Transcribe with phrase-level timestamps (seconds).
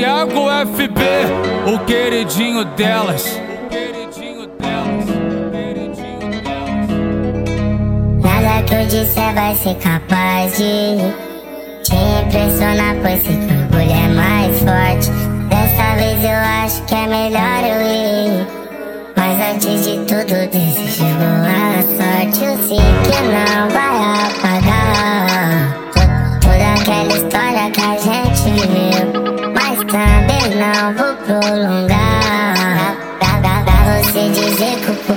[0.00, 1.02] Thiago FB,
[1.74, 3.38] o queridinho delas.
[8.22, 10.96] Nada que eu disser vai ser capaz de
[11.82, 15.10] te impressionar, pois esse orgulho é mais forte.
[15.50, 18.46] Dessa vez eu acho que é melhor eu ir.
[19.14, 22.42] Mas antes de tudo, desejo boa sorte.
[22.42, 24.29] Eu sei que não vai
[29.90, 32.96] Também não vou prolongar.
[33.18, 35.16] Pra, pra, pra você dizer que o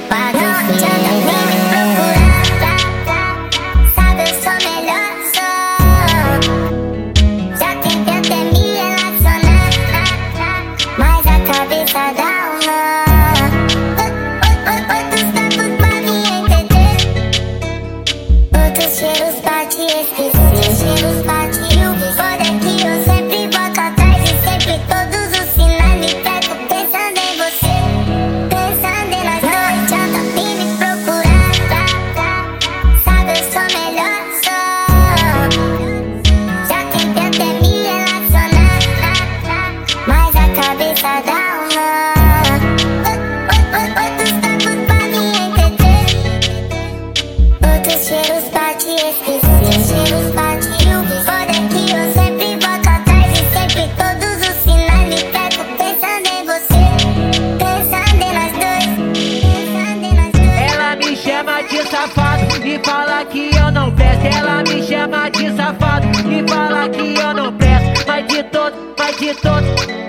[63.26, 68.06] que eu não presto, ela me chama de safado e fala que eu não presto,
[68.06, 70.03] vai de todo, vai de todo.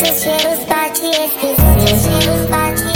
[0.00, 0.56] Chcę się
[1.04, 1.56] jesteś
[2.02, 2.89] się